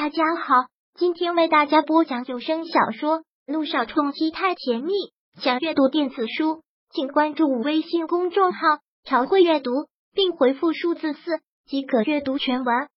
[0.00, 4.92] 大家好，今天为大家播讲有声小说《路上冲击太甜蜜》。
[5.42, 8.60] 想阅读电子书，请关注微信公众号
[9.02, 9.72] “朝会阅读”，
[10.14, 12.88] 并回复数字四即可阅读全文。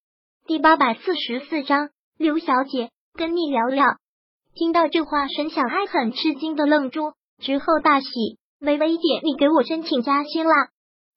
[0.46, 3.84] 第八百四十四章，刘小姐跟你聊聊。
[4.54, 8.08] 听到这话，沈小爱很吃惊的愣住，之后大喜
[8.62, 10.54] ：“微微姐，你给我申请加薪了？”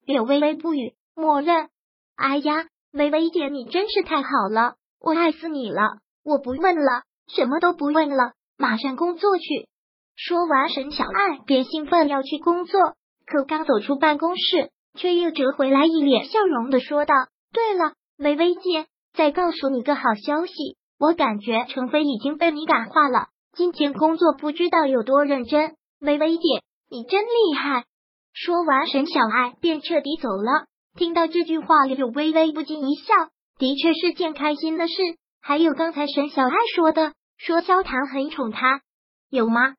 [0.03, 1.69] 柳微微不语，默认。
[2.15, 4.77] 哎呀，微微姐，你真是太好了。
[5.05, 5.99] 我爱死你了！
[6.23, 9.69] 我不问了，什么都不问了，马上工作去。
[10.15, 12.81] 说完，沈小爱便兴奋要去工作，
[13.27, 17.13] 可刚走出办公室，却又折回来，一脸笑容的说道
[17.53, 20.53] ：“对了，微微姐，再告诉你个好消息，
[20.97, 25.75] 我感觉程飞已经被你感化了，今天工作不知道有多认真。
[25.99, 27.85] 微微姐，你真厉害！”
[28.33, 30.65] 说完，沈小爱便彻底走了。
[30.97, 33.13] 听到这句话，柳微微不禁一笑。
[33.57, 34.93] 的确是件开心的事。
[35.41, 38.81] 还有刚才沈小爱说的，说萧谈很宠她，
[39.29, 39.75] 有吗？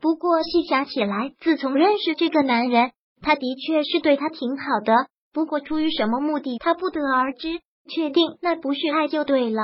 [0.00, 5.06] 不过细想起来，自从认识这个男人，他的确是对他挺好的。
[5.32, 7.60] 不过出于什么目的，他不得而知。
[7.86, 9.60] 确定那不是爱就对了。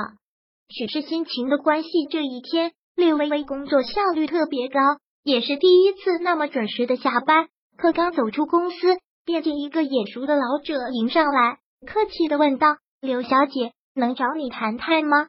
[0.69, 4.79] 许是心情的关系，这一天略微微工作效率特别高，
[5.23, 7.47] 也是第一次那么准时的下班。
[7.77, 12.67] 可刚走出公司，便见一个眼熟的老者迎上来，客气的问道。
[13.01, 15.27] 柳小姐，能找你谈谈吗？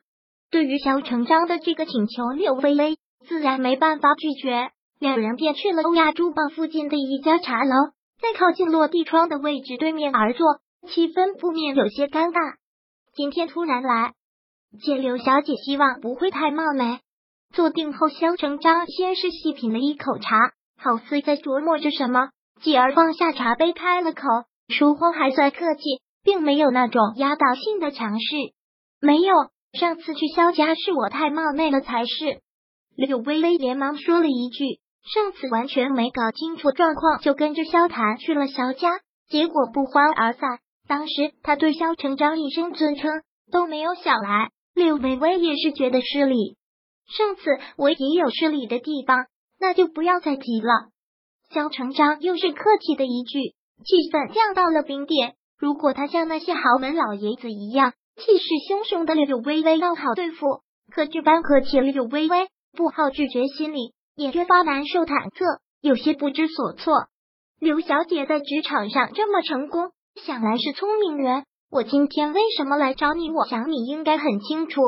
[0.50, 4.68] 对于萧成章的这个请求，柳微微自然没办法拒绝。
[5.00, 7.72] 两人便去了欧亚珠宝附近的一家茶楼，
[8.20, 12.56] 在靠近落地窗的位置对面而坐，气氛不免有些尴尬。
[13.14, 14.12] 今天突然来
[14.82, 17.00] 见柳小姐，希望不会太冒昧。
[17.54, 20.36] 坐定后，萧成章先是细品了一口茶，
[20.78, 22.28] 好似在琢磨着什么，
[22.60, 24.20] 继而放下茶杯，开了口，
[24.68, 26.01] 说话还算客气。
[26.22, 28.36] 并没有那种压倒性的强势，
[29.00, 29.34] 没有。
[29.72, 32.42] 上次去萧家是我太冒昧了才是。
[32.94, 40.58] 柳微微连忙说了一句，上次完全没搞清楚状况，就跟着萧谈去了萧家，结果不欢而散。
[40.86, 43.10] 当时他对萧成章一声尊称
[43.50, 46.58] 都没有想来，柳微微也是觉得失礼。
[47.16, 47.42] 上次
[47.78, 49.24] 我也有失礼的地方，
[49.58, 50.90] 那就不要再提了。
[51.50, 53.54] 萧成章又是客气的一句，
[53.84, 55.34] 气氛降到了冰点。
[55.62, 67.06] 如果他像那些豪门老爷子一样气势汹汹的柳微微倒好对付，可这般客气柳微微不好拒绝，心里也越发难受忐忑，有些不知所措。
[67.60, 71.44] 刘小姐在职场上这么成功，想来是聪明人。
[71.70, 73.30] 我今天为什么来找你？
[73.30, 74.80] 我想你应该很清楚。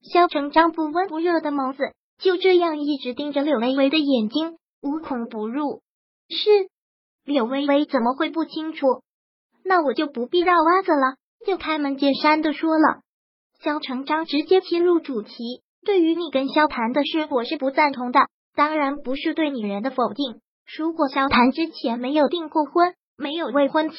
[0.00, 5.82] 萧成章不温不热的眸子就这样一直盯着柳微微的眼睛，无孔不入。
[6.30, 6.70] 是
[7.22, 9.02] 柳微微怎么会不清楚？
[9.68, 13.00] 那我就不必绕弯子了，就开门见山的说了。
[13.60, 18.20] 萧成章直接切入主题，对于你跟萧谈的事，我是不赞同的。
[18.54, 20.40] 当然不是对女人的否定。
[20.78, 23.96] 如果萧谈之前没有订过婚，没有未婚妻，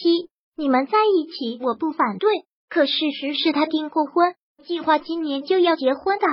[0.56, 2.30] 你们在一起，我不反对。
[2.70, 4.36] 可事实是他订过婚，
[4.66, 6.26] 计划今年就要结婚的。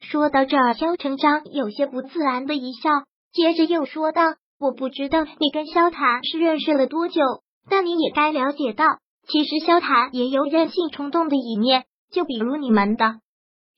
[0.00, 2.90] 说到这儿，萧成章有些不自然的一笑，
[3.32, 4.22] 接着又说道
[4.58, 7.20] ：“我不知道你跟萧谈是认识了多久。”
[7.68, 8.84] 但你也该了解到，
[9.26, 13.20] 其实萧谈也有任性冲动的一面，就比如你们的，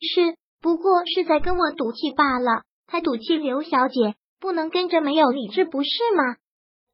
[0.01, 2.63] 是不过是在跟我赌气罢了。
[2.89, 6.37] 他赌气刘小姐不能跟着没有理智，不是吗？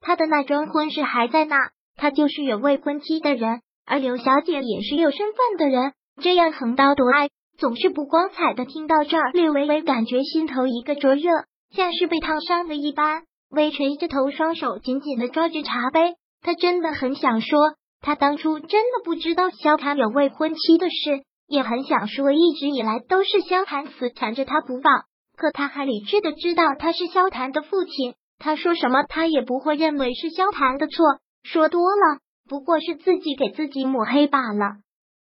[0.01, 1.57] 他的那桩婚事还在那，
[1.97, 5.93] 他就是有未婚妻的人，而刘小姐也是有身份的人，
[6.23, 8.65] 这样横刀夺爱总是不光彩的。
[8.65, 11.31] 听到这儿，略微微感觉心头一个灼热，
[11.71, 16.15] 像是被烫伤的一般，微垂着头，双手紧紧的抓着茶杯。
[16.43, 17.59] 他真的很想说，
[18.01, 25.05] 他当初真的不知道萧谈有未婚妻的事，也很想说，一直以来都是萧谈死缠着他不放。
[25.37, 31.05] 可他还理智的知道他是萧谈的父亲，他说什么他也不会认为是萧谈的错，
[31.43, 34.77] 说多了不过是自己给自己抹黑罢了。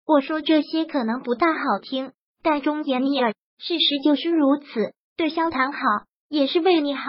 [0.07, 2.13] 我说这些可能不大好听，
[2.43, 4.93] 但忠言逆耳，事实就是如此。
[5.17, 5.81] 对萧谈好，
[6.29, 7.03] 也是为你好。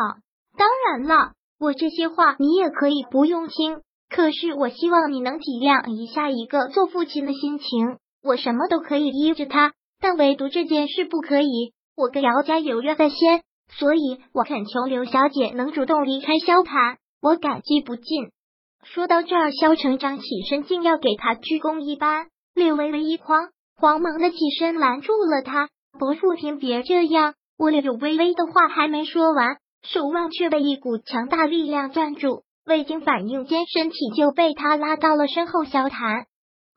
[0.57, 3.81] 当然了，我这些话你也可以不用听。
[4.09, 7.97] 可是，我希望你能体谅一下一个做父亲的心情。
[8.23, 11.73] 我什么都可以依着他，但唯独这件事不可以。
[11.95, 18.29] 我跟姚家有约在先，所以我恳求刘小姐能主动离开萧谈，我感激不尽。
[18.83, 22.27] 说到这儿，萧成章起身，竟要给他鞠躬一般。
[22.55, 25.69] 略微微一慌，慌忙的起身拦住了他
[25.99, 32.43] ：“伯父，您别这样。”我柳微微的话还没说完，手腕却被一股强大力量攥住。
[32.67, 35.63] 未经反应间，身体就被他拉到了身后。
[35.63, 36.25] 萧谈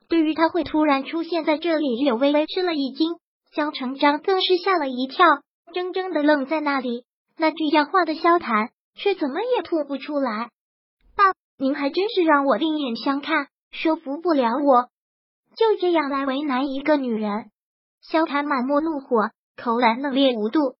[0.07, 3.15] 对于他会突然出现在这里，柳微微吃了一惊，
[3.53, 5.25] 萧成章更是吓了一跳，
[5.73, 7.03] 怔怔的愣在那里。
[7.37, 10.49] 那句要话的萧谈却怎么也吐不出来。
[11.17, 14.87] 爸，您还真是让我另眼相看，说服不了我，
[15.57, 17.51] 就这样来为难一个女人。
[18.01, 20.75] 萧谈满目怒火，口然冷冽无度。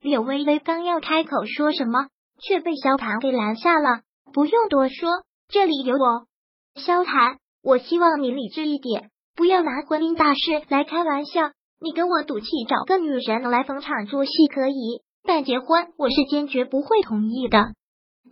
[0.00, 2.06] 柳微微刚要开口说什么，
[2.40, 4.02] 却被萧谈给拦下了。
[4.32, 5.08] 不用多说，
[5.48, 6.26] 这里有我。
[6.74, 11.50] 萧谈，我希望你理智一点，不要拿婚姻大事来开玩笑。
[11.80, 17.72] 你跟我赌气找个女人来逢场作戏可以，但结婚我是坚决不会同意的。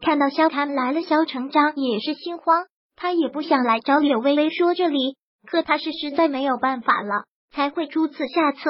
[0.01, 2.67] 看到萧谈来了，萧成章也是心慌，
[2.97, 5.17] 他也不想来找柳微微说这里，
[5.47, 8.61] 可他是实在没有办法了，才会出此下策。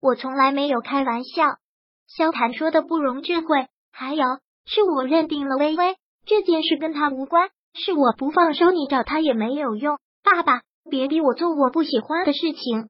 [0.00, 1.44] 我从来没有开玩笑。
[2.08, 4.24] 萧谈说的不容置喙，还有
[4.64, 5.96] 是我认定了微微
[6.26, 9.98] 这件事跟他无关，是我不放手，你找他也没有用。
[10.24, 12.88] 爸爸，别逼我做我不喜欢的事情。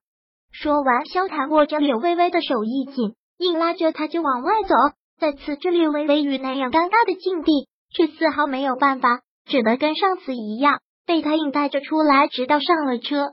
[0.50, 4.75] 说完，萧谈握着柳微微的手一紧，硬拉着她就往外走。
[5.19, 13.33] 在此，这柳微微与那样尴尬的境地，却丝毫没有办法，只得跟上次一样，被他硬带着出来，直到上了车。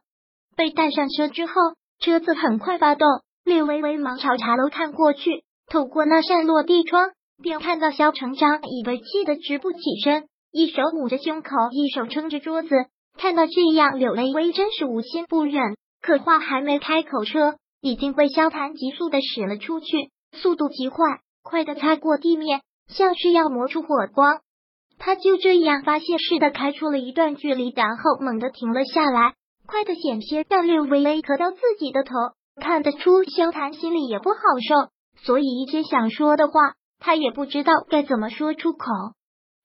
[0.58, 1.54] 被带上车之后，
[2.00, 3.08] 车子很快发动，
[3.46, 5.44] 柳微微忙朝茶楼看过去。
[5.68, 7.12] 透过那扇落地窗，
[7.42, 12.70] 便看到萧成章已被气得直不起身，一手捂着胸口，一手撑着桌子。
[13.18, 24.40] 看到这样，柳微微真是无心不忍，可话还没开口，车已经被萧谈急速的驶了出去，速度极快，快的擦过地面，像是要磨出火光。
[25.00, 29.34] 他就这样发泄似的开出了一段距离，然后猛地停了下来，
[29.68, 32.14] 快的险些让柳微微磕到自己的头。
[32.62, 34.92] 看得出萧谈心里也不好受。
[35.26, 36.54] 所以一些想说的话，
[37.06, 38.88] 他也不知道该怎么说出口。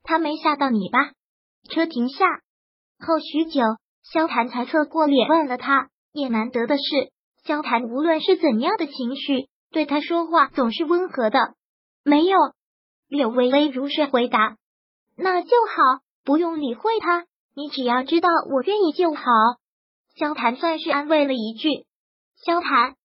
[0.02, 1.12] 他没吓到你吧？
[1.70, 2.26] 车停下
[2.99, 3.62] 后许久，
[4.02, 5.88] 萧谈才侧过脸问了他。
[6.11, 6.82] 也难得的是，
[7.44, 11.55] 萧谈无论是怎样的情绪，对他说话总是温和的。
[12.02, 12.37] 没有，
[13.06, 14.56] 柳微微如实回答。
[15.17, 17.25] 那就好，不用理会他。
[17.55, 19.23] 你只要知道我愿意就好。
[20.17, 21.87] 萧谈算是安慰了一句。
[22.35, 22.96] 萧谈，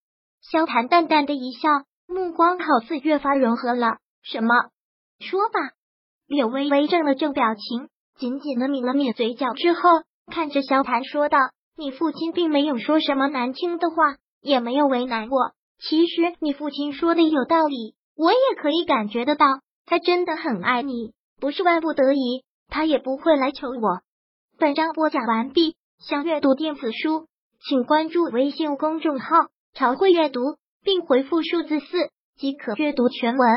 [0.41, 1.69] 萧谈淡淡的一笑。
[2.07, 3.97] 目光好似越发柔和了。
[4.23, 4.49] 什么？
[5.19, 5.59] 说吧。
[6.27, 9.81] 柳微微正了正表情，紧紧的抿了抿嘴角之后，
[10.31, 11.37] 看着萧谈说道
[11.77, 15.51] ：“你父亲并没有说什么难听的话，也没有为难我。
[15.79, 19.45] 其实你父亲说的有道理，我也可以感觉得到，
[19.85, 24.01] 他真的很爱你，不是万不得已，他也不会来求我。”
[24.57, 25.75] 本章播讲完毕。
[25.99, 27.27] 想阅读电子书，
[27.67, 30.41] 请关注微信公众号“朝会阅读”。
[30.83, 33.47] 并回复数字四即可阅读全文。